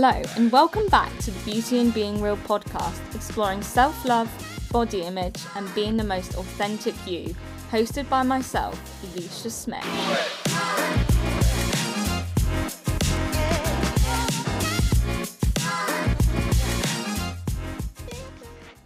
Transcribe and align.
Hello, 0.00 0.22
and 0.36 0.52
welcome 0.52 0.86
back 0.90 1.10
to 1.18 1.32
the 1.32 1.44
Beauty 1.44 1.80
in 1.80 1.90
Being 1.90 2.22
Real 2.22 2.36
podcast, 2.36 3.16
exploring 3.16 3.62
self 3.62 4.04
love, 4.04 4.30
body 4.70 5.02
image, 5.02 5.42
and 5.56 5.74
being 5.74 5.96
the 5.96 6.04
most 6.04 6.36
authentic 6.36 6.94
you, 7.04 7.34
hosted 7.72 8.08
by 8.08 8.22
myself, 8.22 8.80
Elisha 9.02 9.50
Smith. 9.50 9.84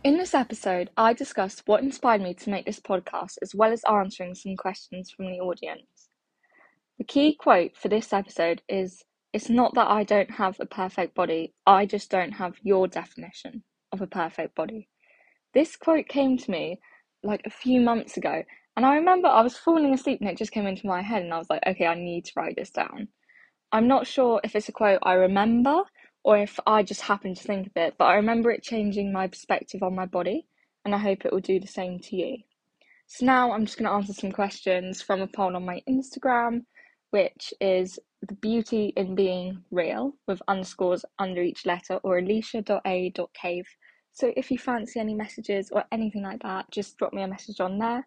In 0.03 0.17
this 0.17 0.33
episode, 0.33 0.89
I 0.97 1.13
discuss 1.13 1.61
what 1.67 1.83
inspired 1.83 2.23
me 2.23 2.33
to 2.33 2.49
make 2.49 2.65
this 2.65 2.81
podcast 2.81 3.37
as 3.43 3.55
well 3.55 3.71
as 3.71 3.85
answering 3.85 4.35
some 4.35 4.57
questions 4.57 5.11
from 5.11 5.27
the 5.27 5.41
audience. 5.41 6.09
The 6.97 7.05
key 7.05 7.35
quote 7.35 7.77
for 7.77 7.89
this 7.89 8.15
episode 8.15 8.63
is 8.67 9.05
It's 9.33 9.49
not 9.49 9.75
that 9.75 9.89
I 9.89 10.05
don't 10.05 10.31
have 10.33 10.61
a 10.61 10.67
perfect 10.67 11.15
body, 11.15 11.55
I 11.67 11.87
just 11.87 12.11
don't 12.11 12.33
have 12.33 12.57
your 12.63 12.87
definition 12.87 13.63
of 13.91 14.03
a 14.03 14.07
perfect 14.07 14.55
body. 14.55 14.89
This 15.55 15.77
quote 15.77 16.09
came 16.09 16.37
to 16.39 16.51
me 16.51 16.81
like 17.23 17.43
a 17.47 17.51
few 17.51 17.81
months 17.81 18.17
ago, 18.17 18.43
and 18.77 18.85
I 18.85 18.97
remember 18.97 19.29
I 19.29 19.43
was 19.43 19.57
falling 19.57 19.95
asleep 19.95 20.21
and 20.21 20.29
it 20.29 20.37
just 20.37 20.53
came 20.53 20.67
into 20.67 20.87
my 20.87 21.03
head, 21.03 21.23
and 21.23 21.33
I 21.33 21.39
was 21.39 21.49
like, 21.49 21.63
okay, 21.67 21.87
I 21.87 21.95
need 21.95 22.27
to 22.27 22.33
write 22.37 22.57
this 22.57 22.71
down. 22.71 23.09
I'm 23.73 23.89
not 23.89 24.07
sure 24.07 24.41
if 24.45 24.55
it's 24.55 24.69
a 24.69 24.73
quote 24.73 24.99
I 25.03 25.15
remember 25.15 25.83
or 26.25 26.39
if 26.39 26.61
I 26.67 26.83
just 26.83 27.01
happened 27.01 27.37
to 27.39 27.43
think 27.43 27.69
of 27.69 27.73
it, 27.77 27.95
but 27.99 28.05
I 28.05 28.17
remember 28.17 28.51
it 28.51 28.63
changing 28.63 29.13
my 29.13 29.29
perspective 29.29 29.83
on 29.83 29.95
my 29.95 30.07
body, 30.07 30.47
and 30.85 30.95
I 30.95 30.99
hope 30.99 31.25
it 31.25 31.33
will 31.33 31.41
do 31.41 31.59
the 31.59 31.67
same 31.67 31.99
to 32.01 32.17
you. 32.17 32.37
So 33.07 33.27
now 33.27 33.53
I'm 33.53 33.65
just 33.65 33.79
going 33.79 33.89
to 33.89 33.95
answer 33.95 34.13
some 34.13 34.33
questions 34.33 35.03
from 35.03 35.23
a 35.23 35.27
poll 35.27 35.57
on 35.57 35.65
my 35.65 35.83
Instagram, 35.89 36.65
which 37.13 37.53
is 37.61 37.99
the 38.27 38.35
beauty 38.35 38.93
in 38.97 39.15
being 39.15 39.63
real 39.71 40.15
with 40.27 40.41
underscores 40.49 41.05
under 41.19 41.43
each 41.43 41.67
letter 41.67 41.97
or 42.03 42.19
elisha.a.cave. 42.19 43.67
So 44.13 44.33
if 44.35 44.51
you 44.51 44.59
fancy 44.59 44.99
any 44.99 45.15
messages 45.15 45.71
or 45.71 45.85
anything 45.93 46.23
like 46.23 46.43
that, 46.43 46.71
just 46.71 46.97
drop 46.97 47.13
me 47.13 47.23
a 47.23 47.29
message 47.29 47.61
on 47.61 47.79
there. 47.79 48.07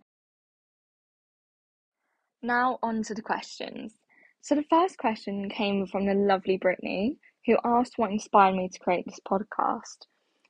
Now 2.41 2.79
on 2.81 3.03
to 3.03 3.13
the 3.13 3.21
questions. 3.21 3.93
So 4.41 4.55
the 4.55 4.65
first 4.71 4.97
question 4.97 5.49
came 5.49 5.85
from 5.85 6.07
the 6.07 6.15
lovely 6.15 6.57
Brittany, 6.57 7.17
who 7.45 7.57
asked 7.63 7.97
what 7.97 8.11
inspired 8.11 8.55
me 8.55 8.69
to 8.69 8.79
create 8.79 9.05
this 9.05 9.19
podcast. 9.27 10.07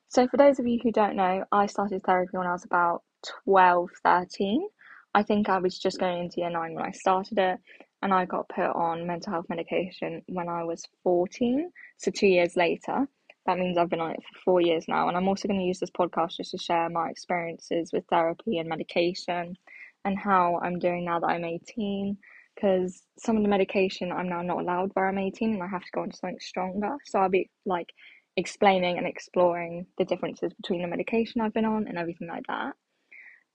So, 0.07 0.27
for 0.29 0.37
those 0.37 0.59
of 0.59 0.67
you 0.67 0.79
who 0.81 0.93
don't 0.93 1.17
know, 1.17 1.43
I 1.51 1.65
started 1.65 2.03
therapy 2.03 2.37
when 2.37 2.47
I 2.47 2.53
was 2.53 2.63
about 2.63 3.03
12, 3.45 3.89
13. 4.03 4.67
I 5.13 5.23
think 5.23 5.49
I 5.49 5.57
was 5.59 5.79
just 5.79 5.99
going 5.99 6.19
into 6.19 6.41
year 6.41 6.49
nine 6.49 6.73
when 6.73 6.85
I 6.85 6.91
started 6.91 7.37
it, 7.37 7.59
and 8.05 8.13
I 8.13 8.25
got 8.25 8.47
put 8.49 8.67
on 8.67 9.07
mental 9.07 9.33
health 9.33 9.47
medication 9.49 10.21
when 10.27 10.47
I 10.47 10.63
was 10.63 10.85
14. 11.01 11.71
So, 11.97 12.11
two 12.11 12.27
years 12.27 12.55
later, 12.55 13.07
that 13.47 13.57
means 13.57 13.79
I've 13.79 13.89
been 13.89 13.99
on 13.99 14.11
it 14.11 14.19
for 14.21 14.39
four 14.45 14.61
years 14.61 14.85
now. 14.87 15.07
And 15.07 15.17
I'm 15.17 15.27
also 15.27 15.47
going 15.47 15.59
to 15.59 15.65
use 15.65 15.79
this 15.79 15.89
podcast 15.89 16.37
just 16.37 16.51
to 16.51 16.59
share 16.59 16.87
my 16.87 17.09
experiences 17.09 17.89
with 17.91 18.05
therapy 18.07 18.59
and 18.59 18.69
medication 18.69 19.57
and 20.05 20.19
how 20.19 20.59
I'm 20.61 20.77
doing 20.77 21.03
now 21.03 21.19
that 21.19 21.25
I'm 21.25 21.45
18 21.45 22.15
because 22.53 23.01
some 23.17 23.37
of 23.37 23.41
the 23.41 23.49
medication 23.49 24.11
I'm 24.11 24.29
now 24.29 24.43
not 24.43 24.59
allowed 24.59 24.91
where 24.93 25.07
I'm 25.07 25.17
18 25.17 25.55
and 25.55 25.63
I 25.63 25.67
have 25.67 25.83
to 25.83 25.91
go 25.91 26.01
on 26.01 26.11
to 26.11 26.15
something 26.15 26.37
stronger. 26.39 26.97
So 27.05 27.17
I'll 27.17 27.29
be 27.29 27.49
like 27.65 27.89
explaining 28.37 28.99
and 28.99 29.07
exploring 29.07 29.87
the 29.97 30.05
differences 30.05 30.53
between 30.53 30.83
the 30.83 30.87
medication 30.87 31.41
I've 31.41 31.55
been 31.55 31.65
on 31.65 31.87
and 31.87 31.97
everything 31.97 32.27
like 32.27 32.45
that. 32.49 32.75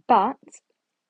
But 0.09 0.39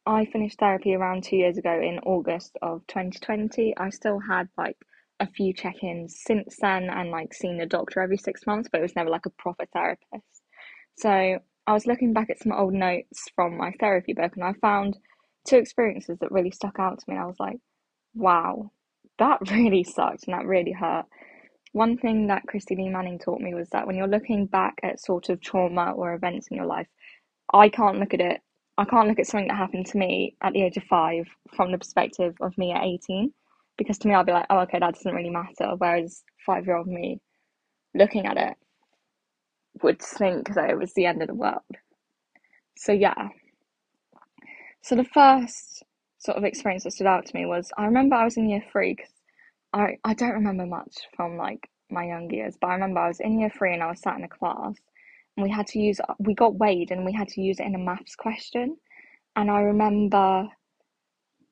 I 0.06 0.24
finished 0.26 0.58
therapy 0.58 0.94
around 0.94 1.24
two 1.24 1.36
years 1.36 1.58
ago 1.58 1.72
in 1.72 1.98
August 2.00 2.56
of 2.62 2.86
2020. 2.88 3.76
I 3.76 3.90
still 3.90 4.18
had 4.18 4.48
like 4.56 4.76
a 5.20 5.26
few 5.26 5.52
check 5.52 5.82
ins 5.82 6.20
since 6.24 6.56
then 6.60 6.88
and 6.90 7.10
like 7.10 7.34
seeing 7.34 7.58
the 7.58 7.66
doctor 7.66 8.00
every 8.00 8.16
six 8.16 8.46
months, 8.46 8.68
but 8.70 8.78
it 8.80 8.82
was 8.82 8.96
never 8.96 9.10
like 9.10 9.26
a 9.26 9.30
proper 9.30 9.66
therapist. 9.72 10.42
So 10.96 11.38
I 11.66 11.72
was 11.72 11.86
looking 11.86 12.12
back 12.12 12.30
at 12.30 12.38
some 12.38 12.52
old 12.52 12.72
notes 12.74 13.24
from 13.36 13.58
my 13.58 13.72
therapy 13.78 14.14
book 14.14 14.32
and 14.34 14.44
I 14.44 14.54
found 14.54 14.98
two 15.46 15.56
experiences 15.56 16.18
that 16.20 16.32
really 16.32 16.50
stuck 16.50 16.78
out 16.78 16.98
to 16.98 17.04
me. 17.08 17.16
I 17.16 17.26
was 17.26 17.38
like, 17.38 17.58
wow, 18.14 18.70
that 19.18 19.38
really 19.50 19.84
sucked 19.84 20.26
and 20.26 20.34
that 20.34 20.46
really 20.46 20.72
hurt. 20.72 21.04
One 21.72 21.98
thing 21.98 22.26
that 22.28 22.46
Christy 22.48 22.74
Manning 22.74 23.18
taught 23.18 23.40
me 23.40 23.54
was 23.54 23.68
that 23.70 23.86
when 23.86 23.96
you're 23.96 24.08
looking 24.08 24.46
back 24.46 24.80
at 24.82 24.98
sort 24.98 25.28
of 25.28 25.40
trauma 25.40 25.92
or 25.92 26.14
events 26.14 26.48
in 26.50 26.56
your 26.56 26.66
life, 26.66 26.88
I 27.52 27.68
can't 27.68 28.00
look 28.00 28.14
at 28.14 28.20
it, 28.20 28.40
I 28.80 28.86
can't 28.86 29.08
look 29.08 29.18
at 29.18 29.26
something 29.26 29.48
that 29.48 29.58
happened 29.58 29.84
to 29.88 29.98
me 29.98 30.36
at 30.40 30.54
the 30.54 30.62
age 30.62 30.78
of 30.78 30.84
five 30.84 31.26
from 31.54 31.70
the 31.70 31.76
perspective 31.76 32.34
of 32.40 32.56
me 32.56 32.72
at 32.72 32.82
18. 32.82 33.30
Because 33.76 33.98
to 33.98 34.08
me, 34.08 34.14
I'll 34.14 34.24
be 34.24 34.32
like, 34.32 34.46
oh, 34.48 34.60
okay, 34.60 34.78
that 34.78 34.94
doesn't 34.94 35.14
really 35.14 35.28
matter. 35.28 35.74
Whereas 35.76 36.22
five 36.46 36.64
year 36.64 36.76
old 36.76 36.86
me 36.86 37.20
looking 37.94 38.24
at 38.24 38.38
it 38.38 38.54
would 39.82 40.00
think 40.00 40.54
that 40.54 40.70
it 40.70 40.78
was 40.78 40.94
the 40.94 41.04
end 41.04 41.20
of 41.20 41.28
the 41.28 41.34
world. 41.34 41.60
So, 42.78 42.92
yeah. 42.92 43.28
So, 44.80 44.96
the 44.96 45.04
first 45.04 45.82
sort 46.16 46.38
of 46.38 46.44
experience 46.44 46.84
that 46.84 46.92
stood 46.92 47.06
out 47.06 47.26
to 47.26 47.36
me 47.36 47.44
was 47.44 47.70
I 47.76 47.84
remember 47.84 48.16
I 48.16 48.24
was 48.24 48.38
in 48.38 48.48
year 48.48 48.64
three 48.72 48.94
because 48.94 49.12
I, 49.74 49.98
I 50.04 50.14
don't 50.14 50.32
remember 50.32 50.64
much 50.64 50.96
from 51.14 51.36
like 51.36 51.68
my 51.90 52.06
young 52.06 52.30
years, 52.30 52.56
but 52.58 52.68
I 52.68 52.74
remember 52.74 53.00
I 53.00 53.08
was 53.08 53.20
in 53.20 53.40
year 53.40 53.50
three 53.50 53.74
and 53.74 53.82
I 53.82 53.90
was 53.90 54.00
sat 54.00 54.16
in 54.16 54.24
a 54.24 54.28
class 54.28 54.74
and 55.40 55.48
we 55.48 55.54
had 55.54 55.66
to 55.68 55.78
use, 55.78 55.98
we 56.18 56.34
got 56.34 56.56
weighed 56.56 56.90
and 56.90 57.02
we 57.02 57.14
had 57.14 57.28
to 57.28 57.40
use 57.40 57.60
it 57.60 57.66
in 57.66 57.74
a 57.74 57.78
maths 57.78 58.14
question. 58.14 58.76
And 59.36 59.50
I 59.50 59.60
remember 59.60 60.48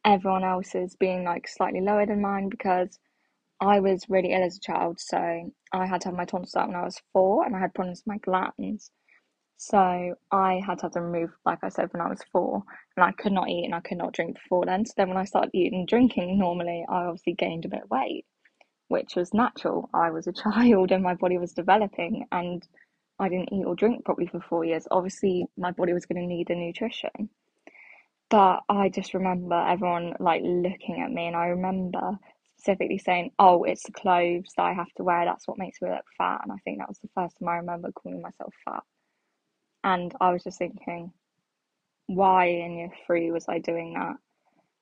everyone 0.04 0.44
else's 0.44 0.94
being 1.00 1.24
like 1.24 1.48
slightly 1.48 1.80
lower 1.80 2.04
than 2.04 2.20
mine 2.20 2.50
because 2.50 2.98
I 3.62 3.80
was 3.80 4.04
really 4.10 4.34
ill 4.34 4.44
as 4.44 4.58
a 4.58 4.60
child. 4.60 5.00
So 5.00 5.50
I 5.72 5.86
had 5.86 6.02
to 6.02 6.08
have 6.08 6.16
my 6.18 6.26
tonsils 6.26 6.54
out 6.54 6.68
when 6.68 6.76
I 6.76 6.84
was 6.84 7.00
four 7.14 7.46
and 7.46 7.56
I 7.56 7.60
had 7.60 7.72
problems 7.72 8.02
with 8.04 8.12
my 8.12 8.18
glands. 8.18 8.90
So 9.56 10.14
I 10.30 10.60
had 10.66 10.80
to 10.80 10.82
have 10.82 10.92
them 10.92 11.04
removed, 11.04 11.32
like 11.46 11.60
I 11.62 11.70
said, 11.70 11.90
when 11.92 12.02
I 12.02 12.10
was 12.10 12.20
four, 12.30 12.62
and 12.96 13.04
I 13.04 13.12
could 13.12 13.32
not 13.32 13.48
eat 13.48 13.64
and 13.64 13.74
I 13.74 13.80
could 13.80 13.96
not 13.96 14.12
drink 14.12 14.34
before 14.34 14.66
then. 14.66 14.84
So 14.84 14.92
then 14.98 15.08
when 15.08 15.16
I 15.16 15.24
started 15.24 15.50
eating 15.54 15.78
and 15.78 15.88
drinking 15.88 16.38
normally, 16.38 16.84
I 16.90 17.04
obviously 17.06 17.32
gained 17.32 17.64
a 17.64 17.68
bit 17.68 17.84
of 17.84 17.90
weight, 17.90 18.26
which 18.88 19.16
was 19.16 19.32
natural. 19.32 19.88
I 19.94 20.10
was 20.10 20.26
a 20.26 20.32
child 20.44 20.92
and 20.92 21.02
my 21.02 21.14
body 21.14 21.38
was 21.38 21.54
developing, 21.54 22.26
and 22.30 22.68
I 23.18 23.28
didn't 23.28 23.52
eat 23.52 23.64
or 23.64 23.74
drink 23.74 24.04
properly 24.04 24.28
for 24.28 24.40
four 24.40 24.64
years. 24.64 24.86
Obviously, 24.90 25.46
my 25.56 25.70
body 25.72 25.92
was 25.92 26.06
going 26.06 26.20
to 26.20 26.26
need 26.34 26.48
the 26.48 26.54
nutrition. 26.54 27.30
But 28.30 28.60
I 28.68 28.88
just 28.90 29.14
remember 29.14 29.54
everyone 29.54 30.14
like 30.20 30.42
looking 30.44 31.00
at 31.00 31.10
me, 31.10 31.26
and 31.26 31.36
I 31.36 31.46
remember 31.46 32.18
specifically 32.58 32.98
saying, 32.98 33.32
"Oh, 33.38 33.64
it's 33.64 33.84
the 33.84 33.92
clothes 33.92 34.52
that 34.56 34.64
I 34.64 34.72
have 34.72 34.92
to 34.96 35.04
wear. 35.04 35.24
That's 35.24 35.48
what 35.48 35.58
makes 35.58 35.80
me 35.80 35.90
look 35.90 36.04
fat." 36.16 36.40
And 36.42 36.52
I 36.52 36.56
think 36.64 36.78
that 36.78 36.88
was 36.88 36.98
the 36.98 37.08
first 37.14 37.38
time 37.38 37.48
I 37.48 37.56
remember 37.56 37.90
calling 37.92 38.20
myself 38.22 38.52
fat. 38.64 38.82
And 39.84 40.14
I 40.20 40.32
was 40.32 40.44
just 40.44 40.58
thinking, 40.58 41.12
why 42.06 42.46
in 42.46 42.78
year 42.78 42.90
three 43.06 43.30
was 43.30 43.46
I 43.48 43.58
doing 43.58 43.94
that? 43.94 44.16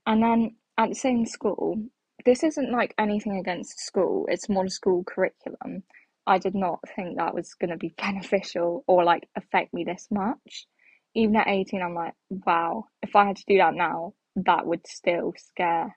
And 0.06 0.22
then 0.22 0.56
at 0.78 0.88
the 0.88 0.94
same 0.94 1.26
school, 1.26 1.76
this 2.24 2.42
isn't 2.42 2.72
like 2.72 2.94
anything 2.98 3.38
against 3.38 3.80
school, 3.80 4.26
it's 4.28 4.48
more 4.48 4.64
the 4.64 4.70
school 4.70 5.04
curriculum. 5.04 5.82
I 6.26 6.38
did 6.38 6.54
not 6.54 6.81
think 6.94 7.16
that 7.16 7.34
was 7.34 7.54
going 7.54 7.70
to 7.70 7.76
be 7.76 7.94
beneficial 7.98 8.84
or 8.87 9.04
like 9.04 9.28
affect 9.37 9.72
me 9.75 9.84
this 9.84 10.09
much. 10.10 10.66
Even 11.14 11.37
at 11.37 11.48
18, 11.48 11.82
I'm 11.82 11.94
like, 11.94 12.14
wow, 12.28 12.84
if 13.03 13.16
I 13.16 13.26
had 13.26 13.37
to 13.37 13.44
do 13.48 13.59
that 13.59 13.75
now, 13.75 14.12
that 14.36 14.66
would 14.66 14.86
still 14.86 15.32
scare 15.38 15.97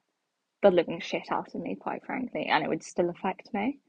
the 0.61 0.71
living 0.71 1.01
shit 1.01 1.27
out 1.31 1.53
of 1.53 1.61
me, 1.61 1.75
quite 1.79 2.05
frankly, 2.05 2.47
and 2.49 2.63
it 2.63 2.69
would 2.69 2.83
still 2.83 3.09
affect 3.09 3.53
me. 3.53 3.79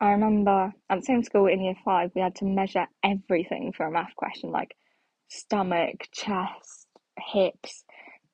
I 0.00 0.12
remember 0.12 0.72
at 0.88 1.00
the 1.00 1.04
same 1.04 1.24
school 1.24 1.46
in 1.46 1.60
year 1.60 1.74
five, 1.84 2.12
we 2.14 2.20
had 2.20 2.36
to 2.36 2.44
measure 2.44 2.86
everything 3.02 3.72
for 3.76 3.86
a 3.86 3.90
math 3.90 4.14
question, 4.14 4.50
like 4.52 4.76
stomach, 5.28 6.08
chest, 6.12 6.86
hips. 7.18 7.84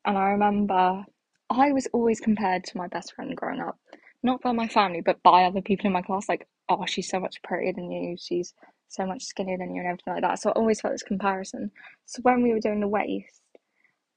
And 0.05 0.19
I 0.19 0.31
remember 0.31 1.05
I 1.51 1.73
was 1.73 1.89
always 1.93 2.21
compared 2.21 2.65
to 2.65 2.77
my 2.77 2.89
best 2.89 3.15
friend 3.15 3.35
growing 3.35 3.61
up, 3.61 3.79
not 4.25 4.43
by 4.43 4.53
my 4.53 4.69
family, 4.69 5.03
but 5.03 5.23
by 5.23 5.45
other 5.45 5.63
people 5.63 5.87
in 5.87 5.93
my 5.93 6.03
class. 6.03 6.29
Like, 6.29 6.49
oh, 6.69 6.87
she's 6.87 7.09
so 7.09 7.21
much 7.21 7.43
prettier 7.43 7.73
than 7.75 7.91
you, 7.91 8.17
she's 8.19 8.55
so 8.89 9.07
much 9.07 9.25
skinnier 9.25 9.59
than 9.59 9.75
you, 9.75 9.83
and 9.83 9.89
everything 9.89 10.15
like 10.15 10.23
that. 10.23 10.41
So 10.41 10.51
I 10.51 10.55
always 10.55 10.81
felt 10.81 10.95
this 10.95 11.03
comparison. 11.05 11.71
So 12.07 12.23
when 12.23 12.43
we 12.43 12.53
were 12.53 12.61
doing 12.61 12.81
the 12.81 12.89
waist, 12.89 13.43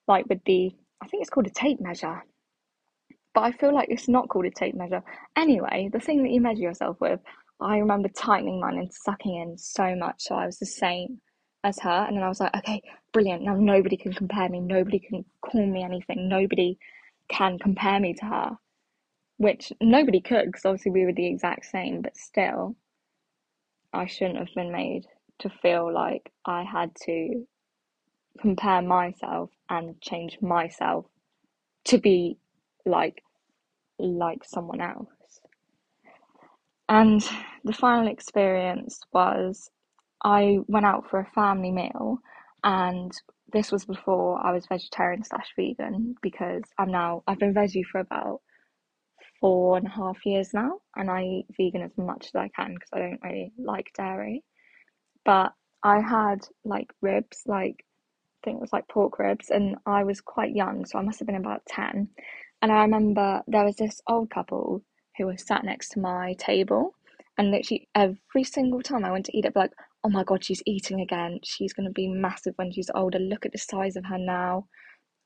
like 0.08 0.26
with 0.30 0.44
the, 0.46 0.74
I 1.02 1.08
think 1.08 1.22
it's 1.22 1.30
called 1.30 1.48
a 1.48 1.52
tape 1.52 1.82
measure 1.82 2.24
but 3.38 3.44
I 3.44 3.52
feel 3.52 3.72
like 3.72 3.90
it's 3.92 4.08
not 4.08 4.30
called 4.30 4.48
a 4.48 4.50
tape 4.50 4.74
measure. 4.74 5.04
Anyway, 5.36 5.92
the 5.94 6.00
thing 6.00 6.24
that 6.24 6.32
you 6.32 6.42
measure 6.42 6.64
yourself 6.64 7.00
with, 7.00 7.20
I 7.62 7.78
remember 7.78 8.10
tightening 8.10 8.60
mine 8.60 8.80
and 8.80 8.92
sucking 8.92 9.36
in 9.36 9.58
so 9.60 9.96
much 9.96 10.24
so 10.24 10.34
I 10.34 10.48
was 10.48 10.58
the 10.58 10.66
same 10.66 11.22
as 11.64 11.78
her. 11.80 12.06
And 12.08 12.18
then 12.18 12.24
I 12.24 12.30
was 12.30 12.40
like, 12.40 12.56
okay, 12.58 12.82
brilliant. 13.14 13.44
Now 13.44 13.54
nobody 13.54 13.96
can 13.96 14.12
compare 14.14 14.50
me. 14.50 14.60
Nobody 14.60 14.98
can 14.98 15.24
call 15.42 15.64
me 15.68 15.84
anything. 15.84 16.28
Nobody 16.28 16.80
can 17.30 17.60
compare 17.60 18.00
me 18.00 18.16
to 18.16 18.26
her. 18.26 18.58
Which 19.38 19.74
nobody 19.82 20.22
could 20.22 20.46
because 20.48 20.66
obviously 20.66 20.92
we 20.92 21.06
were 21.06 21.14
the 21.14 21.28
exact 21.28 21.66
same, 21.66 22.02
but 22.02 22.18
still, 22.18 22.76
I 23.94 24.06
shouldn't 24.08 24.40
have 24.40 24.54
been 24.56 24.72
made 24.72 25.06
to 25.40 25.50
feel 25.50 25.94
like 25.94 26.32
I 26.46 26.64
had 26.64 26.96
to 27.06 27.48
compare 28.40 28.82
myself 28.82 29.52
and 29.70 30.00
change 30.02 30.38
myself 30.42 31.06
to 31.86 31.98
be 31.98 32.38
like 32.86 33.24
like 34.00 34.44
someone 34.44 34.82
else. 34.82 35.42
And 36.90 37.22
the 37.64 37.74
final 37.74 38.08
experience 38.08 39.02
was 39.14 39.70
I 40.24 40.60
went 40.68 40.86
out 40.86 41.10
for 41.10 41.20
a 41.20 41.32
family 41.36 41.72
meal, 41.72 42.20
and 42.64 43.12
this 43.54 43.72
was 43.72 43.86
before 43.86 44.46
I 44.46 44.52
was 44.54 44.68
vegetarian 44.68 45.24
slash 45.24 45.50
vegan 45.56 46.16
because 46.22 46.64
I'm 46.78 46.92
now 46.92 47.24
I've 47.28 47.40
been 47.40 47.54
veggie 47.54 47.86
for 47.86 48.00
about 48.00 48.42
four 49.40 49.78
and 49.78 49.88
a 49.88 49.92
half 49.92 50.26
years 50.26 50.54
now, 50.54 50.80
and 50.96 51.10
I 51.10 51.24
eat 51.24 51.46
vegan 51.58 51.82
as 51.84 51.98
much 51.98 52.28
as 52.28 52.36
I 52.36 52.50
can 52.56 52.74
because 52.74 52.90
I 52.94 53.00
don't 53.00 53.22
really 53.24 53.52
like 53.58 53.92
dairy. 53.96 54.44
But 55.26 55.54
I 55.84 56.00
had 56.00 56.48
like 56.66 56.92
ribs, 57.02 57.44
like 57.46 57.86
I 58.44 58.46
think 58.46 58.58
it 58.58 58.62
was 58.62 58.74
like 58.74 58.88
pork 58.88 59.20
ribs, 59.20 59.50
and 59.50 59.76
I 59.86 60.04
was 60.04 60.22
quite 60.22 60.56
young, 60.56 60.86
so 60.86 61.00
I 61.00 61.02
must 61.02 61.20
have 61.20 61.28
been 61.28 61.36
about 61.36 61.66
10. 61.68 62.10
And 62.62 62.72
I 62.72 62.82
remember 62.82 63.42
there 63.48 63.66
was 63.66 63.76
this 63.76 64.02
old 64.08 64.30
couple 64.30 64.84
who 65.18 65.28
was 65.28 65.46
sat 65.46 65.64
next 65.64 65.90
to 65.90 66.00
my 66.00 66.34
table, 66.40 66.96
and 67.38 67.52
literally 67.52 67.88
every 67.96 68.44
single 68.44 68.82
time 68.82 69.06
I 69.06 69.12
went 69.12 69.26
to 69.26 69.38
eat 69.38 69.46
it, 69.46 69.56
like, 69.56 69.72
oh 70.04 70.10
my 70.10 70.24
god, 70.24 70.44
she's 70.44 70.64
eating 70.66 71.02
again. 71.02 71.40
She's 71.44 71.74
going 71.74 71.88
to 71.88 71.94
be 71.94 72.08
massive 72.08 72.54
when 72.56 72.72
she's 72.72 72.90
older. 72.96 73.20
Look 73.20 73.46
at 73.46 73.52
the 73.52 73.58
size 73.58 73.96
of 73.96 74.06
her 74.06 74.18
now. 74.18 74.68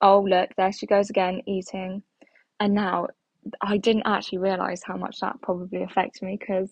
Oh, 0.01 0.21
look, 0.21 0.49
there 0.57 0.71
she 0.71 0.87
goes 0.87 1.09
again, 1.09 1.41
eating. 1.45 2.03
And 2.59 2.73
now 2.73 3.07
I 3.61 3.77
didn't 3.77 4.03
actually 4.05 4.39
realize 4.39 4.81
how 4.83 4.97
much 4.97 5.19
that 5.21 5.41
probably 5.41 5.83
affects 5.83 6.21
me 6.21 6.37
because 6.39 6.71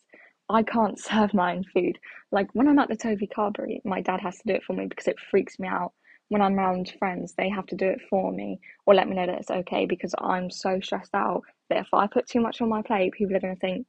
I 0.50 0.64
can't 0.64 1.00
serve 1.10 1.34
my 1.34 1.54
own 1.56 1.64
food. 1.74 1.98
Like 2.32 2.50
when 2.54 2.68
I'm 2.68 2.80
at 2.80 2.90
the 2.90 2.96
Toby 2.98 3.28
Carvery, 3.28 3.82
my 3.86 4.02
dad 4.02 4.22
has 4.22 4.38
to 4.38 4.44
do 4.48 4.54
it 4.54 4.64
for 4.64 4.74
me 4.74 4.88
because 4.88 5.08
it 5.08 5.20
freaks 5.32 5.60
me 5.60 5.68
out. 5.68 5.94
When 6.30 6.42
I'm 6.42 6.60
around 6.60 6.94
friends, 7.00 7.34
they 7.38 7.50
have 7.50 7.66
to 7.68 7.76
do 7.76 7.88
it 7.88 8.02
for 8.10 8.32
me 8.32 8.60
or 8.86 8.96
let 8.96 9.08
me 9.08 9.16
know 9.16 9.26
that 9.26 9.40
it's 9.40 9.52
okay 9.52 9.86
because 9.86 10.14
I'm 10.20 10.52
so 10.52 10.80
stressed 10.80 11.16
out 11.16 11.42
that 11.70 11.80
if 11.80 11.88
I 11.94 12.08
put 12.08 12.28
too 12.28 12.40
much 12.42 12.62
on 12.62 12.70
my 12.70 12.84
plate, 12.84 13.14
people 13.14 13.36
are 13.36 13.40
going 13.40 13.56
to 13.56 13.60
think, 13.60 13.88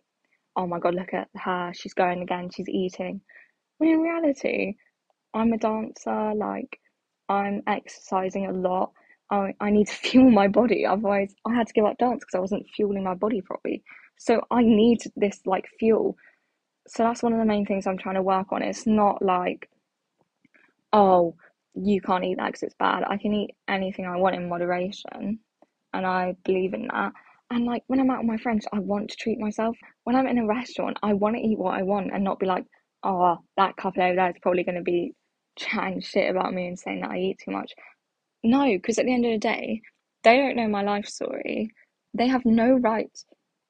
oh 0.56 0.67
my 0.67 0.79
god, 0.79 0.94
look 0.94 1.15
at 1.15 1.29
her, 1.37 1.73
she's 1.75 1.94
going 1.94 2.23
again, 2.23 2.50
she's 2.55 2.69
eating. 2.69 3.21
When 3.79 3.91
in 3.91 4.00
reality, 4.00 4.75
I'm 5.35 5.53
a 5.53 5.59
dancer, 5.59 6.32
like 6.35 6.81
I'm 7.29 7.62
exercising 7.67 8.47
a 8.47 8.53
lot. 8.53 8.93
I, 9.31 9.55
I 9.61 9.71
need 9.71 9.88
to 9.88 9.94
fuel 10.09 10.31
my 10.31 10.49
body. 10.49 10.87
Otherwise, 10.87 11.35
I 11.47 11.55
had 11.55 11.67
to 11.69 11.73
give 11.73 11.85
up 11.85 11.99
dance 11.99 12.21
because 12.21 12.35
I 12.37 12.41
wasn't 12.41 12.69
fueling 12.75 13.05
my 13.05 13.15
body 13.15 13.41
properly. 13.41 13.82
So 14.19 14.43
I 14.50 14.62
need 14.62 15.00
this 15.17 15.41
like 15.47 15.67
fuel. 15.79 16.17
So 16.88 17.05
that's 17.05 17.23
one 17.23 17.32
of 17.32 17.38
the 17.38 17.44
main 17.44 17.67
things 17.67 17.87
I'm 17.87 17.99
trying 17.99 18.17
to 18.17 18.23
work 18.23 18.53
on. 18.53 18.62
It's 18.62 18.87
not 18.87 19.23
like, 19.23 19.69
oh, 20.93 21.37
you 21.75 22.00
can't 22.00 22.25
eat 22.25 22.38
that 22.38 22.49
because 22.49 22.65
it's 22.65 22.75
bad. 22.79 23.05
I 23.06 23.17
can 23.17 23.32
eat 23.32 23.55
anything 23.69 24.06
I 24.06 24.17
want 24.17 24.37
in 24.37 24.49
moderation, 24.49 25.38
and 25.94 26.06
I 26.06 26.37
believe 26.44 26.75
in 26.75 26.88
that. 26.88 27.12
And 27.50 27.65
like 27.65 27.85
when 27.87 28.00
I'm 28.00 28.11
out 28.11 28.19
with 28.19 28.29
my 28.29 28.37
friends, 28.38 28.67
I 28.73 28.79
want 28.79 29.11
to 29.11 29.17
treat 29.17 29.38
myself. 29.38 29.77
When 30.05 30.17
I'm 30.17 30.27
in 30.27 30.38
a 30.38 30.47
restaurant, 30.47 30.99
I 31.03 31.15
want 31.15 31.37
to 31.37 31.43
eat 31.43 31.59
what 31.59 31.75
I 31.79 31.82
want 31.82 32.12
and 32.12 32.25
not 32.25 32.38
be 32.38 32.47
like, 32.47 32.65
oh, 33.03 33.38
that 33.56 33.77
couple 33.77 34.03
over 34.03 34.15
there 34.17 34.31
is 34.31 34.37
probably 34.43 34.65
going 34.65 34.77
to 34.77 34.82
be 34.82 35.15
chatting 35.56 36.00
shit 36.00 36.31
about 36.31 36.55
me 36.55 36.69
and 36.69 36.79
saying 36.79 37.03
that 37.03 37.11
I 37.11 37.19
eat 37.19 37.41
too 37.44 37.50
much. 37.53 37.73
No, 38.42 38.66
because 38.66 38.98
at 38.98 39.06
the 39.06 39.14
end 39.14 39.26
of 39.26 39.32
the 39.32 39.38
day, 39.38 39.82
they 40.25 40.37
don't 40.37 40.56
know 40.56 40.69
my 40.69 40.82
life 40.82 41.06
story. 41.06 41.70
They 42.14 42.28
have 42.28 42.44
no 42.44 42.72
right 42.72 43.10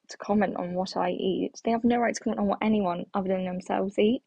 to 0.08 0.16
comment 0.16 0.56
on 0.56 0.74
what 0.74 0.96
I 0.96 1.10
eat. 1.10 1.52
They 1.64 1.70
have 1.70 1.84
no 1.84 1.98
right 1.98 2.14
to 2.14 2.20
comment 2.20 2.40
on 2.40 2.46
what 2.46 2.58
anyone 2.62 3.04
other 3.14 3.28
than 3.28 3.44
themselves 3.44 3.98
eat. 3.98 4.22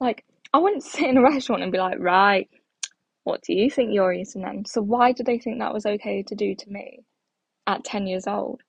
Like, 0.00 0.24
I 0.52 0.58
wouldn't 0.58 0.82
sit 0.84 1.08
in 1.08 1.16
a 1.16 1.22
restaurant 1.22 1.62
and 1.62 1.72
be 1.72 1.78
like, 1.78 1.98
right, 1.98 2.48
what 3.24 3.42
do 3.42 3.54
you 3.54 3.70
think 3.70 3.92
you're 3.92 4.12
eating 4.12 4.42
then? 4.42 4.64
So 4.66 4.82
why 4.82 5.12
do 5.12 5.24
they 5.24 5.38
think 5.38 5.58
that 5.58 5.74
was 5.74 5.86
okay 5.86 6.22
to 6.24 6.34
do 6.34 6.54
to 6.54 6.70
me 6.70 7.00
at 7.66 7.84
10 7.84 8.06
years 8.06 8.26
old? 8.26 8.62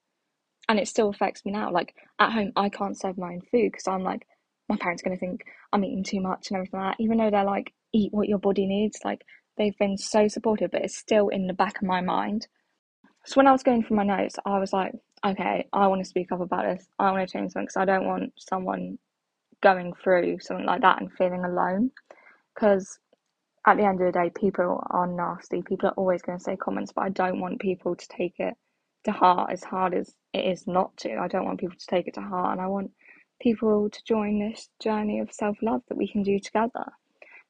And 0.67 0.79
it 0.79 0.87
still 0.87 1.09
affects 1.09 1.45
me 1.45 1.51
now. 1.51 1.71
Like, 1.71 1.93
at 2.19 2.31
home, 2.31 2.51
I 2.55 2.69
can't 2.69 2.99
serve 2.99 3.17
my 3.17 3.33
own 3.33 3.41
food 3.51 3.71
because 3.71 3.87
I'm 3.87 4.03
like, 4.03 4.25
my 4.67 4.77
parents 4.77 5.03
are 5.03 5.09
going 5.09 5.17
to 5.17 5.19
think 5.19 5.41
I'm 5.71 5.83
eating 5.83 6.03
too 6.03 6.21
much 6.21 6.47
and 6.49 6.57
everything 6.57 6.79
like 6.79 6.97
that, 6.97 7.03
even 7.03 7.17
though 7.17 7.29
they're 7.29 7.43
like, 7.43 7.73
eat 7.93 8.11
what 8.13 8.27
your 8.27 8.39
body 8.39 8.65
needs. 8.65 8.97
Like, 9.05 9.21
they've 9.57 9.77
been 9.77 9.97
so 9.97 10.27
supportive, 10.27 10.71
but 10.71 10.83
it's 10.83 10.97
still 10.97 11.29
in 11.29 11.47
the 11.47 11.53
back 11.53 11.77
of 11.77 11.87
my 11.87 12.01
mind. 12.01 12.47
So 13.25 13.35
when 13.35 13.47
I 13.47 13.51
was 13.51 13.63
going 13.63 13.83
through 13.83 13.97
my 13.97 14.03
notes, 14.03 14.35
I 14.45 14.59
was 14.59 14.73
like, 14.73 14.93
okay, 15.25 15.67
I 15.73 15.87
want 15.87 16.01
to 16.01 16.09
speak 16.09 16.31
up 16.31 16.41
about 16.41 16.65
this. 16.65 16.87
I 16.99 17.11
want 17.11 17.27
to 17.27 17.33
change 17.33 17.51
something 17.51 17.65
because 17.65 17.77
I 17.77 17.85
don't 17.85 18.05
want 18.05 18.33
someone 18.37 18.99
going 19.61 19.93
through 20.03 20.39
something 20.39 20.65
like 20.65 20.81
that 20.81 21.01
and 21.01 21.11
feeling 21.13 21.43
alone. 21.43 21.91
Because 22.53 22.99
at 23.65 23.77
the 23.77 23.83
end 23.83 23.99
of 24.01 24.13
the 24.13 24.19
day, 24.19 24.31
people 24.35 24.83
are 24.91 25.07
nasty. 25.07 25.61
People 25.63 25.89
are 25.89 25.93
always 25.93 26.21
going 26.21 26.37
to 26.37 26.43
say 26.43 26.55
comments, 26.55 26.91
but 26.93 27.03
I 27.03 27.09
don't 27.09 27.39
want 27.39 27.59
people 27.59 27.95
to 27.95 28.07
take 28.07 28.35
it 28.39 28.53
to 29.05 29.11
heart 29.11 29.51
as 29.51 29.63
hard 29.63 29.93
as 29.93 30.13
it 30.33 30.45
is 30.45 30.67
not 30.67 30.95
to. 30.97 31.17
I 31.17 31.27
don't 31.27 31.45
want 31.45 31.59
people 31.59 31.77
to 31.77 31.87
take 31.87 32.07
it 32.07 32.13
to 32.15 32.21
heart, 32.21 32.51
and 32.53 32.61
I 32.61 32.67
want 32.67 32.91
people 33.41 33.89
to 33.89 34.03
join 34.07 34.39
this 34.39 34.69
journey 34.81 35.19
of 35.19 35.31
self 35.31 35.57
love 35.63 35.81
that 35.89 35.97
we 35.97 36.07
can 36.07 36.23
do 36.23 36.39
together. 36.39 36.85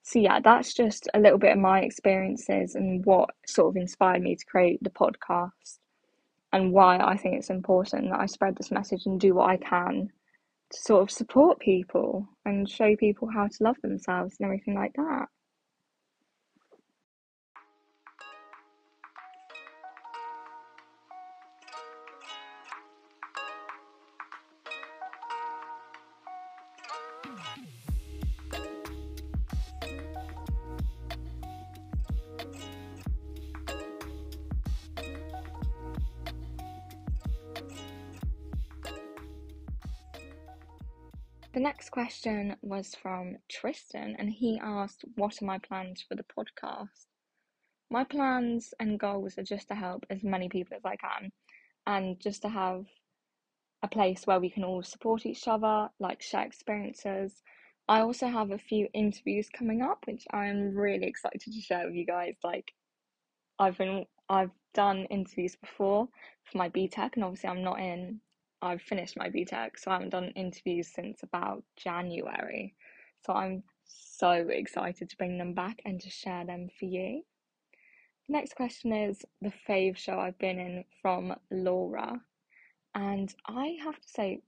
So, 0.08 0.20
yeah, 0.20 0.40
that's 0.40 0.76
just 0.76 1.10
a 1.16 1.20
little 1.20 1.40
bit 1.40 1.54
of 1.54 1.58
my 1.58 1.80
experiences 1.80 2.76
and 2.76 3.04
what 3.06 3.32
sort 3.48 3.70
of 3.70 3.82
inspired 3.82 4.22
me 4.22 4.36
to 4.36 4.46
create 4.46 4.78
the 4.84 4.92
podcast 4.92 5.80
and 6.54 6.72
why 6.72 7.00
I 7.00 7.18
think 7.18 7.36
it's 7.36 7.50
important 7.50 8.12
that 8.12 8.20
I 8.20 8.28
spread 8.28 8.56
this 8.56 8.70
message 8.70 9.08
and 9.08 9.20
do 9.20 9.34
what 9.34 9.50
I 9.50 9.58
can 9.58 10.12
to 10.70 10.80
sort 10.80 11.02
of 11.02 11.10
support 11.10 11.60
people 11.60 12.28
and 12.46 12.70
show 12.70 12.96
people 12.96 13.28
how 13.34 13.48
to 13.48 13.64
love 13.64 13.78
themselves 13.82 14.36
and 14.40 14.46
everything 14.46 14.76
like 14.76 14.94
that. 14.94 15.26
The 41.56 41.62
next 41.62 41.92
question 41.92 42.58
was 42.62 42.96
from 42.96 43.38
Tristan, 43.48 44.18
and 44.20 44.30
he 44.30 44.60
asked, 44.62 45.06
What 45.16 45.42
are 45.42 45.46
my 45.46 45.58
plans 45.58 46.02
for 46.02 46.14
the 46.14 46.26
podcast? 46.26 47.06
My 47.90 48.04
plans 48.04 48.74
and 48.78 49.00
goals 49.00 49.38
are 49.38 49.44
just 49.44 49.70
to 49.70 49.76
help 49.76 50.06
as 50.10 50.22
many 50.22 50.50
people 50.50 50.76
as 50.76 50.84
I 50.84 50.98
can 50.98 51.32
and 51.88 52.20
just 52.20 52.42
to 52.42 52.50
have 52.50 52.84
a 53.82 53.88
place 53.88 54.28
where 54.28 54.42
we 54.42 54.50
can 54.50 54.66
all 54.66 54.84
support 54.84 55.26
each 55.26 55.48
other, 55.48 55.88
like 55.98 56.22
share 56.22 56.46
experiences. 56.46 57.42
I 57.88 58.02
also 58.02 58.28
have 58.28 58.52
a 58.52 58.58
few 58.58 58.90
interviews 58.94 59.48
coming 59.48 59.82
up, 59.82 60.04
which 60.08 60.26
I'm 60.34 60.76
really 60.76 61.08
excited 61.08 61.40
to 61.40 61.62
share 61.62 61.86
with 61.86 61.96
you 61.96 62.06
guys. 62.06 62.36
Like, 62.44 62.74
I've 63.60 63.78
been, 63.78 64.06
I've 64.28 64.52
done 64.74 65.06
interviews 65.06 65.56
before 65.56 66.10
for 66.52 66.58
my 66.58 66.68
BTEC, 66.68 67.12
and 67.16 67.24
obviously, 67.24 67.50
I'm 67.50 67.64
not 67.64 67.80
in 67.80 68.20
I've 68.66 68.82
finished 68.82 69.18
my 69.18 69.30
BTEC, 69.30 69.78
so 69.78 69.92
I 69.92 69.94
haven't 69.94 70.10
done 70.10 70.34
interviews 70.36 70.88
since 70.88 71.24
about 71.24 71.64
January. 71.76 72.76
So 73.26 73.34
I'm 73.34 73.64
so 73.86 74.32
excited 74.32 75.10
to 75.10 75.18
bring 75.18 75.38
them 75.38 75.54
back 75.54 75.82
and 75.86 76.02
to 76.02 76.10
share 76.10 76.46
them 76.46 76.70
for 76.78 76.86
you. 76.86 77.22
Next 78.28 78.56
question 78.56 78.92
is 78.92 79.24
the 79.42 79.54
fave 79.70 79.98
show 79.98 80.20
I've 80.20 80.40
been 80.40 80.60
in 80.60 80.84
from 81.02 81.36
Laura. 81.52 82.20
And 82.96 83.34
I 83.46 83.78
have 83.84 84.00
to 84.00 84.08
say, 84.08 84.42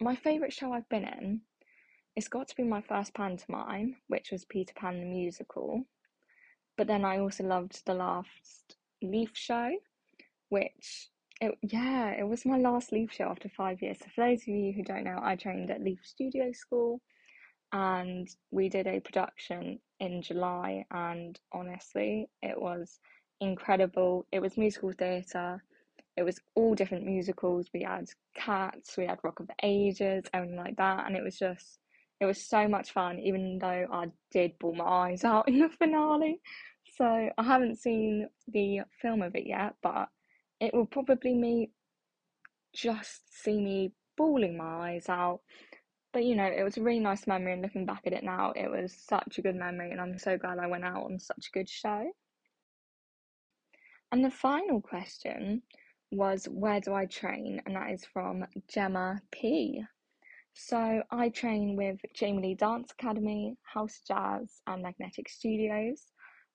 my 0.00 0.14
favourite 0.14 0.52
show 0.52 0.72
I've 0.72 0.88
been 0.88 1.04
in, 1.04 1.40
it's 2.14 2.28
got 2.28 2.46
to 2.48 2.56
be 2.56 2.62
my 2.62 2.80
first 2.80 3.12
pantomime, 3.14 3.96
which 4.06 4.30
was 4.30 4.44
Peter 4.44 4.72
Pan 4.76 5.00
the 5.00 5.06
Musical. 5.06 5.82
But 6.76 6.86
then 6.86 7.04
I 7.04 7.18
also 7.18 7.44
loved 7.44 7.84
the 7.86 7.94
last 7.94 8.76
Leaf 9.02 9.30
show, 9.34 9.70
which 10.48 11.08
it, 11.40 11.58
yeah, 11.62 12.10
it 12.10 12.26
was 12.26 12.44
my 12.44 12.58
last 12.58 12.92
Leaf 12.92 13.12
show 13.12 13.24
after 13.24 13.48
five 13.48 13.82
years. 13.82 13.98
So, 13.98 14.06
for 14.14 14.28
those 14.28 14.42
of 14.42 14.48
you 14.48 14.72
who 14.72 14.82
don't 14.82 15.04
know, 15.04 15.18
I 15.22 15.36
trained 15.36 15.70
at 15.70 15.82
Leaf 15.82 16.00
Studio 16.02 16.52
School 16.52 17.00
and 17.72 18.28
we 18.50 18.68
did 18.68 18.86
a 18.86 19.00
production 19.00 19.80
in 20.00 20.22
July. 20.22 20.84
And 20.90 21.38
honestly, 21.52 22.28
it 22.42 22.60
was 22.60 23.00
incredible. 23.40 24.26
It 24.32 24.40
was 24.40 24.56
musical 24.56 24.92
theatre, 24.92 25.62
it 26.16 26.22
was 26.22 26.38
all 26.54 26.74
different 26.74 27.04
musicals. 27.04 27.68
We 27.74 27.82
had 27.82 28.08
Cats, 28.36 28.96
we 28.96 29.06
had 29.06 29.18
Rock 29.24 29.40
of 29.40 29.50
Ages, 29.62 30.24
everything 30.32 30.56
like 30.56 30.76
that. 30.76 31.06
And 31.06 31.16
it 31.16 31.24
was 31.24 31.36
just, 31.36 31.80
it 32.20 32.26
was 32.26 32.40
so 32.40 32.68
much 32.68 32.92
fun, 32.92 33.18
even 33.18 33.58
though 33.58 33.86
I 33.92 34.06
did 34.30 34.58
bawl 34.60 34.74
my 34.74 34.84
eyes 34.84 35.24
out 35.24 35.48
in 35.48 35.58
the 35.58 35.68
finale. 35.68 36.40
So, 36.96 37.04
I 37.36 37.42
haven't 37.42 37.80
seen 37.80 38.28
the 38.46 38.82
film 39.02 39.22
of 39.22 39.34
it 39.34 39.46
yet, 39.46 39.74
but 39.82 40.08
it 40.64 40.74
will 40.74 40.86
probably 40.86 41.34
me 41.34 41.70
just 42.74 43.22
see 43.42 43.60
me 43.60 43.92
bawling 44.16 44.56
my 44.56 44.90
eyes 44.90 45.08
out. 45.08 45.40
But 46.12 46.24
you 46.24 46.36
know, 46.36 46.46
it 46.46 46.62
was 46.62 46.76
a 46.76 46.82
really 46.82 47.00
nice 47.00 47.26
memory, 47.26 47.52
and 47.52 47.62
looking 47.62 47.86
back 47.86 48.02
at 48.06 48.12
it 48.12 48.24
now, 48.24 48.52
it 48.54 48.70
was 48.70 48.94
such 48.94 49.38
a 49.38 49.42
good 49.42 49.56
memory, 49.56 49.90
and 49.90 50.00
I'm 50.00 50.18
so 50.18 50.38
glad 50.38 50.58
I 50.58 50.66
went 50.66 50.84
out 50.84 51.04
on 51.04 51.18
such 51.18 51.48
a 51.48 51.58
good 51.58 51.68
show. 51.68 52.10
And 54.12 54.24
the 54.24 54.30
final 54.30 54.80
question 54.80 55.62
was, 56.12 56.46
Where 56.46 56.80
do 56.80 56.94
I 56.94 57.06
train? 57.06 57.60
And 57.66 57.74
that 57.74 57.90
is 57.90 58.04
from 58.04 58.44
Gemma 58.68 59.20
P. 59.32 59.82
So 60.52 61.02
I 61.10 61.30
train 61.30 61.74
with 61.74 61.98
Jamie 62.14 62.42
Lee 62.42 62.54
Dance 62.54 62.92
Academy, 62.92 63.56
House 63.62 64.00
Jazz, 64.06 64.62
and 64.68 64.82
Magnetic 64.82 65.28
Studios. 65.28 66.12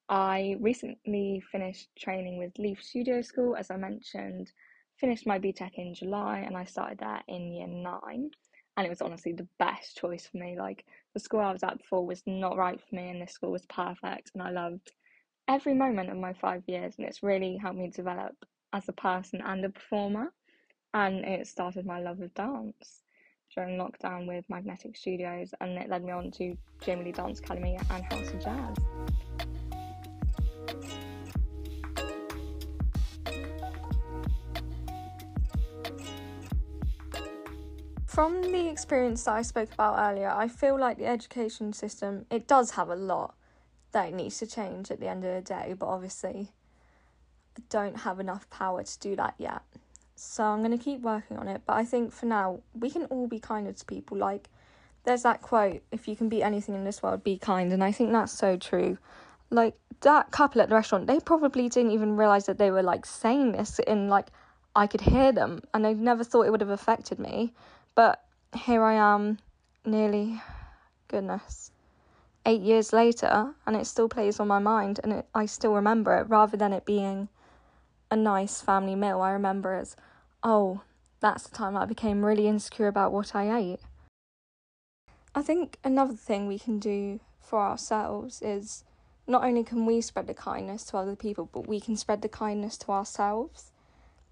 I 0.09 0.55
recently 0.59 1.43
finished 1.51 1.89
training 1.95 2.39
with 2.39 2.57
Leaf 2.57 2.83
Studio 2.83 3.21
School, 3.21 3.55
as 3.55 3.69
I 3.69 3.77
mentioned, 3.77 4.51
finished 4.97 5.27
my 5.27 5.37
BTEC 5.37 5.75
in 5.75 5.93
July, 5.93 6.39
and 6.39 6.57
I 6.57 6.65
started 6.65 6.97
there 6.97 7.21
in 7.27 7.53
year 7.53 7.67
nine. 7.67 8.31
And 8.75 8.87
it 8.87 8.89
was 8.89 9.03
honestly 9.03 9.33
the 9.33 9.47
best 9.59 9.97
choice 9.97 10.25
for 10.25 10.37
me. 10.37 10.57
Like, 10.57 10.85
the 11.13 11.19
school 11.19 11.41
I 11.41 11.51
was 11.51 11.61
at 11.61 11.77
before 11.77 12.03
was 12.03 12.23
not 12.25 12.57
right 12.57 12.79
for 12.81 12.95
me, 12.95 13.09
and 13.11 13.21
this 13.21 13.33
school 13.33 13.51
was 13.51 13.67
perfect, 13.67 14.31
and 14.33 14.41
I 14.41 14.49
loved 14.49 14.91
every 15.47 15.75
moment 15.75 16.09
of 16.09 16.17
my 16.17 16.33
five 16.33 16.63
years, 16.65 16.95
and 16.97 17.05
it's 17.05 17.21
really 17.21 17.57
helped 17.57 17.77
me 17.77 17.89
develop 17.89 18.33
as 18.73 18.89
a 18.89 18.93
person 18.93 19.41
and 19.45 19.63
a 19.63 19.69
performer. 19.69 20.33
And 20.95 21.23
it 21.23 21.45
started 21.45 21.85
my 21.85 21.99
love 21.99 22.19
of 22.19 22.33
dance 22.33 23.03
during 23.53 23.77
lockdown 23.77 24.27
with 24.27 24.43
Magnetic 24.49 24.97
Studios, 24.97 25.53
and 25.61 25.77
it 25.77 25.87
led 25.87 26.03
me 26.03 26.13
on 26.13 26.31
to 26.31 26.57
Jamie 26.81 27.05
Lee 27.05 27.11
Dance 27.11 27.39
Academy 27.39 27.77
and 27.91 28.03
House 28.05 28.29
of 28.29 28.43
Jazz. 28.43 28.75
From 38.09 38.41
the 38.41 38.67
experience 38.67 39.25
that 39.25 39.33
I 39.33 39.43
spoke 39.43 39.71
about 39.71 39.99
earlier, 39.99 40.31
I 40.31 40.47
feel 40.47 40.79
like 40.79 40.97
the 40.97 41.05
education 41.05 41.73
system 41.73 42.25
it 42.31 42.47
does 42.47 42.71
have 42.71 42.89
a 42.89 42.95
lot 42.95 43.35
that 43.91 44.07
it 44.07 44.15
needs 44.15 44.39
to 44.39 44.47
change 44.47 44.89
at 44.89 44.99
the 44.99 45.07
end 45.07 45.23
of 45.23 45.35
the 45.35 45.41
day, 45.41 45.75
but 45.77 45.85
obviously 45.85 46.49
I 47.55 47.61
don't 47.69 47.97
have 47.97 48.19
enough 48.19 48.49
power 48.49 48.81
to 48.81 48.99
do 48.99 49.15
that 49.17 49.35
yet. 49.37 49.61
So 50.15 50.43
I'm 50.43 50.63
going 50.63 50.75
to 50.75 50.83
keep 50.83 51.01
working 51.01 51.37
on 51.37 51.47
it. 51.47 51.61
But 51.67 51.73
I 51.73 51.85
think 51.85 52.11
for 52.11 52.25
now, 52.25 52.61
we 52.73 52.89
can 52.89 53.05
all 53.05 53.27
be 53.27 53.39
kinder 53.39 53.73
to 53.73 53.85
people. 53.85 54.17
Like, 54.17 54.49
there's 55.03 55.21
that 55.21 55.43
quote 55.43 55.83
if 55.91 56.07
you 56.07 56.15
can 56.15 56.29
be 56.29 56.41
anything 56.41 56.73
in 56.73 56.85
this 56.85 57.03
world, 57.03 57.23
be 57.23 57.37
kind. 57.37 57.71
And 57.71 57.83
I 57.83 57.91
think 57.91 58.11
that's 58.11 58.33
so 58.33 58.57
true. 58.57 58.97
Like, 59.51 59.75
that 60.01 60.31
couple 60.31 60.63
at 60.63 60.69
the 60.69 60.75
restaurant, 60.75 61.05
they 61.05 61.19
probably 61.19 61.69
didn't 61.69 61.91
even 61.91 62.17
realize 62.17 62.47
that 62.47 62.57
they 62.57 62.71
were 62.71 62.81
like 62.81 63.05
saying 63.05 63.51
this 63.51 63.77
in 63.77 64.09
like, 64.09 64.29
I 64.75 64.87
could 64.87 65.01
hear 65.01 65.31
them. 65.31 65.61
And 65.75 65.85
they 65.85 65.93
never 65.93 66.23
thought 66.23 66.47
it 66.47 66.49
would 66.49 66.61
have 66.61 66.71
affected 66.71 67.19
me. 67.19 67.53
But 67.95 68.23
here 68.55 68.83
I 68.83 68.93
am, 68.93 69.39
nearly, 69.85 70.41
goodness, 71.07 71.71
eight 72.45 72.61
years 72.61 72.93
later, 72.93 73.53
and 73.65 73.75
it 73.75 73.85
still 73.85 74.09
plays 74.09 74.39
on 74.39 74.47
my 74.47 74.59
mind. 74.59 74.99
And 75.03 75.13
it, 75.13 75.27
I 75.35 75.45
still 75.45 75.73
remember 75.73 76.17
it 76.17 76.29
rather 76.29 76.57
than 76.57 76.73
it 76.73 76.85
being 76.85 77.29
a 78.09 78.15
nice 78.15 78.61
family 78.61 78.95
meal. 78.95 79.21
I 79.21 79.31
remember 79.31 79.73
as, 79.73 79.95
oh, 80.43 80.81
that's 81.19 81.47
the 81.47 81.55
time 81.55 81.75
I 81.75 81.85
became 81.85 82.25
really 82.25 82.47
insecure 82.47 82.87
about 82.87 83.11
what 83.11 83.35
I 83.35 83.57
ate. 83.57 83.79
I 85.35 85.41
think 85.41 85.77
another 85.83 86.15
thing 86.15 86.47
we 86.47 86.57
can 86.57 86.79
do 86.79 87.19
for 87.39 87.59
ourselves 87.59 88.41
is 88.41 88.83
not 89.27 89.43
only 89.43 89.63
can 89.63 89.85
we 89.85 90.01
spread 90.01 90.27
the 90.27 90.33
kindness 90.33 90.83
to 90.85 90.97
other 90.97 91.15
people, 91.15 91.49
but 91.51 91.67
we 91.67 91.79
can 91.79 91.95
spread 91.95 92.21
the 92.21 92.29
kindness 92.29 92.77
to 92.79 92.91
ourselves. 92.91 93.71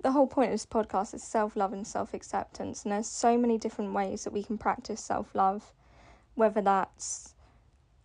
The 0.02 0.12
whole 0.12 0.28
point 0.28 0.50
of 0.50 0.54
this 0.54 0.66
podcast 0.66 1.14
is 1.14 1.24
self 1.24 1.56
love 1.56 1.74
and 1.74 1.86
self 1.86 2.14
acceptance, 2.14 2.84
and 2.84 2.92
there's 2.92 3.08
so 3.08 3.38
many 3.38 3.58
different 3.58 3.94
ways 3.94 4.24
that 4.24 4.34
we 4.34 4.44
can 4.44 4.58
practice 4.58 5.02
self 5.02 5.34
love, 5.34 5.74
whether 6.36 6.62
that's 6.62 7.34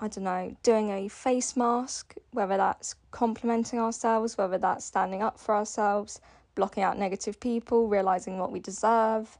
I 0.02 0.08
don't 0.08 0.24
know, 0.24 0.56
doing 0.64 0.90
a 0.90 1.06
face 1.06 1.56
mask, 1.56 2.16
whether 2.32 2.56
that's 2.56 2.96
complimenting 3.12 3.78
ourselves, 3.78 4.36
whether 4.36 4.58
that's 4.58 4.84
standing 4.84 5.22
up 5.22 5.38
for 5.38 5.54
ourselves, 5.54 6.20
blocking 6.56 6.82
out 6.82 6.98
negative 6.98 7.38
people, 7.38 7.86
realizing 7.86 8.38
what 8.38 8.50
we 8.50 8.58
deserve, 8.58 9.38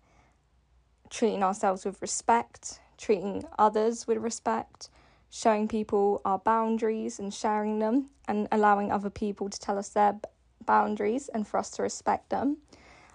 treating 1.11 1.43
ourselves 1.43 1.85
with 1.85 2.01
respect, 2.01 2.81
treating 2.97 3.45
others 3.59 4.07
with 4.07 4.19
respect, 4.19 4.89
showing 5.31 5.67
people 5.67 6.21
our 6.25 6.39
boundaries 6.39 7.19
and 7.19 7.35
sharing 7.35 7.81
them, 7.81 8.11
and 8.29 8.47
allowing 8.53 8.93
other 8.93 9.11
people 9.11 9.49
to 9.49 9.59
tell 9.59 9.77
us 9.77 9.89
their 9.89 10.21
boundaries 10.67 11.29
and 11.29 11.47
for 11.47 11.59
us 11.59 11.71
to 11.73 11.83
respect 11.83 12.31
them. 12.31 12.59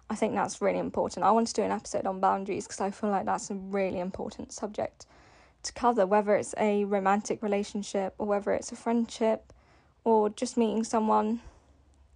I 0.09 0.15
think 0.15 0.35
that's 0.35 0.61
really 0.61 0.79
important. 0.79 1.25
I 1.25 1.31
want 1.31 1.47
to 1.47 1.53
do 1.53 1.63
an 1.63 1.71
episode 1.71 2.05
on 2.05 2.19
boundaries 2.19 2.65
because 2.65 2.79
I 2.79 2.91
feel 2.91 3.09
like 3.09 3.25
that's 3.25 3.49
a 3.49 3.55
really 3.55 3.99
important 3.99 4.53
subject 4.53 5.05
to 5.63 5.73
cover, 5.73 6.05
whether 6.05 6.35
it's 6.35 6.55
a 6.57 6.85
romantic 6.85 7.43
relationship 7.43 8.13
or 8.17 8.27
whether 8.27 8.51
it's 8.53 8.71
a 8.71 8.75
friendship 8.75 9.51
or 10.03 10.29
just 10.29 10.57
meeting 10.57 10.83
someone. 10.83 11.41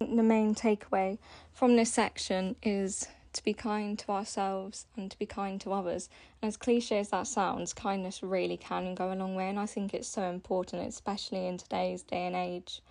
The 0.00 0.22
main 0.22 0.54
takeaway 0.54 1.18
from 1.52 1.76
this 1.76 1.92
section 1.92 2.56
is 2.62 3.06
to 3.34 3.44
be 3.44 3.54
kind 3.54 3.98
to 3.98 4.12
ourselves 4.12 4.86
and 4.96 5.10
to 5.10 5.18
be 5.18 5.26
kind 5.26 5.60
to 5.60 5.72
others. 5.72 6.08
And 6.40 6.48
as 6.48 6.56
cliche 6.56 6.98
as 6.98 7.10
that 7.10 7.26
sounds, 7.26 7.72
kindness 7.72 8.22
really 8.22 8.56
can 8.56 8.94
go 8.94 9.12
a 9.12 9.14
long 9.14 9.34
way, 9.34 9.48
and 9.48 9.58
I 9.58 9.66
think 9.66 9.94
it's 9.94 10.08
so 10.08 10.22
important, 10.22 10.86
especially 10.88 11.46
in 11.46 11.58
today's 11.58 12.02
day 12.02 12.26
and 12.26 12.36
age, 12.36 12.82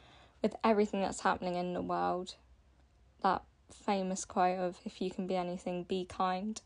with 0.41 0.55
everything 0.63 1.01
that's 1.01 1.21
happening 1.21 1.55
in 1.55 1.73
the 1.73 1.81
world. 1.81 2.35
That 3.23 3.43
famous 3.71 4.25
quote 4.25 4.59
of 4.59 4.77
if 4.85 5.01
you 5.01 5.11
can 5.11 5.27
be 5.27 5.35
anything, 5.35 5.83
be 5.83 6.05
kind 6.05 6.59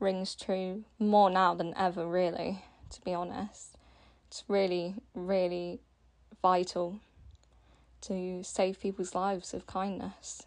rings 0.00 0.34
true 0.34 0.84
more 0.98 1.30
now 1.30 1.54
than 1.54 1.74
ever, 1.76 2.06
really 2.06 2.62
to 2.90 3.00
be 3.02 3.12
honest. 3.12 3.76
It's 4.28 4.44
really, 4.48 4.94
really 5.14 5.80
vital 6.42 7.00
to 8.02 8.42
save 8.44 8.80
people's 8.80 9.14
lives 9.14 9.52
with 9.52 9.66
kindness. 9.66 10.42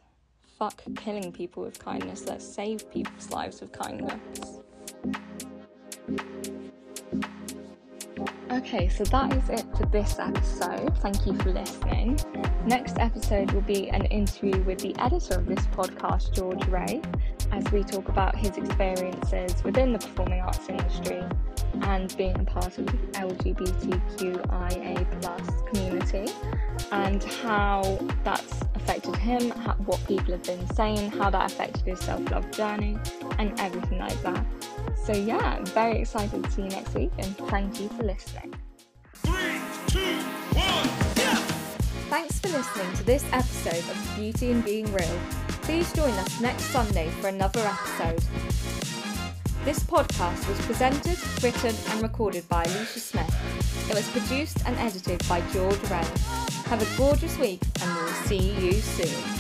Fuck 0.58 0.84
killing 0.96 1.32
people 1.32 1.64
with 1.64 1.84
kindness, 1.84 2.26
let's 2.28 2.46
save 2.46 2.90
people's 2.92 3.32
lives 3.32 3.62
with 3.62 3.72
kindness. 3.72 4.62
Okay, 8.52 8.90
so 8.90 9.06
that 9.06 9.32
is 9.32 9.50
it 9.50 9.66
for 9.78 9.86
this 9.86 10.20
episode. 10.20 10.98
Thank 10.98 11.26
you 11.26 11.38
for 11.38 11.54
listening. 11.54 12.20
Next 12.66 12.98
episode 13.00 13.50
will 13.54 13.62
be 13.62 13.90
an 13.90 14.04
interview 14.08 14.62
with 14.64 14.80
the 14.80 14.94
editor 15.00 15.36
of 15.36 15.46
this 15.46 15.66
podcast, 15.68 16.34
George 16.34 16.68
Ray, 16.68 17.02
as 17.54 17.72
we 17.72 17.82
talk 17.82 18.10
about 18.10 18.36
his 18.36 18.58
experiences 18.58 19.64
within 19.64 19.94
the 19.94 20.00
performing 20.00 20.42
arts 20.42 20.68
industry 20.68 21.24
and 21.84 22.16
being 22.18 22.40
a 22.40 22.44
part 22.44 22.78
of 22.78 22.86
the 22.86 22.98
LGBTQIA 23.14 25.22
plus 25.22 25.42
community 25.70 26.32
and 26.92 27.24
how 27.24 28.00
that's 28.24 28.62
affected 28.76 29.16
him, 29.16 29.52
how, 29.52 29.74
what 29.86 30.00
people 30.08 30.32
have 30.32 30.44
been 30.44 30.68
saying, 30.76 31.12
how 31.12 31.30
that 31.30 31.52
affected 31.52 31.84
his 31.84 32.00
self-love 32.00 32.50
journey 32.52 32.98
and 33.38 33.58
everything 33.60 34.00
like 34.00 34.22
that. 34.24 34.46
So 35.04 35.14
yeah, 35.14 35.60
very 35.66 36.00
excited 36.00 36.44
to 36.44 36.52
see 36.52 36.64
you 36.64 36.70
next 36.70 36.94
week 36.94 37.12
and 37.18 37.36
thank 37.50 37.80
you 37.80 37.90
for 37.90 38.04
listening. 38.04 38.54
Three, 39.16 39.60
two, 39.88 40.18
one, 40.54 40.90
yeah! 41.16 41.36
Thanks 42.10 42.40
for 42.40 42.50
listening 42.50 42.94
to 42.96 43.04
this 43.04 43.24
episode 43.32 43.90
of 43.90 44.16
Beauty 44.16 44.52
in 44.52 44.62
Being 44.62 44.92
Real. 44.94 45.20
Please 45.64 45.92
join 45.94 46.12
us 46.12 46.42
next 46.42 46.66
Sunday 46.66 47.10
for 47.22 47.30
another 47.30 47.62
episode. 47.62 49.01
This 49.64 49.84
podcast 49.84 50.48
was 50.50 50.60
presented, 50.66 51.20
written, 51.44 51.76
and 51.92 52.02
recorded 52.02 52.50
by 52.50 52.64
Elisha 52.64 53.00
Smith. 53.00 53.88
It 53.88 53.94
was 53.94 54.10
produced 54.10 54.58
and 54.66 54.76
edited 54.78 55.22
by 55.30 55.42
George 55.54 55.80
Ray. 55.84 56.04
Have 56.66 56.82
a 56.82 56.98
gorgeous 56.98 57.38
week, 57.38 57.62
and 57.80 57.94
we'll 57.94 58.08
see 58.26 58.54
you 58.60 58.74
soon. 58.74 59.31